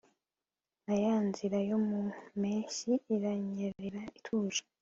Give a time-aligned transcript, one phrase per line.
[0.83, 2.01] nka yanzira yo mu
[2.39, 4.61] mpeshyi, iranyerera ituje